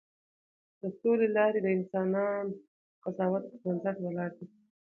[0.79, 2.55] د سولې لارې د انسانانه
[3.03, 4.47] قضاوت پر بنسټ ولاړې دي.